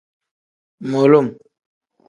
[0.89, 1.27] Mulum.